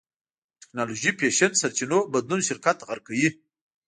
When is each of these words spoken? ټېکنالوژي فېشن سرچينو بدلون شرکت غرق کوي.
ټېکنالوژي 0.61 1.11
فېشن 1.19 1.51
سرچينو 1.61 1.99
بدلون 2.13 2.41
شرکت 2.47 2.77
غرق 2.87 3.03
کوي. 3.07 3.29